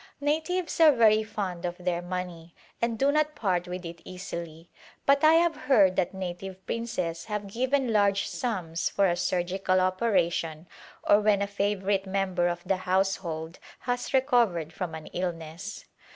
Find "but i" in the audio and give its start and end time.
5.05-5.33